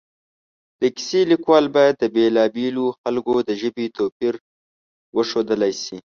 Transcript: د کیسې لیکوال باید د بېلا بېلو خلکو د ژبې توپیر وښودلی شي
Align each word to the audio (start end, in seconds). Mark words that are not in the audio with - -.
د 0.81 0.83
کیسې 0.95 1.21
لیکوال 1.31 1.65
باید 1.75 1.95
د 1.99 2.03
بېلا 2.15 2.45
بېلو 2.55 2.85
خلکو 3.01 3.33
د 3.47 3.49
ژبې 3.61 3.85
توپیر 3.97 4.33
وښودلی 5.17 5.73
شي 5.83 5.97